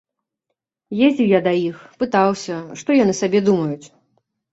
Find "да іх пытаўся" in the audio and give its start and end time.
1.47-2.55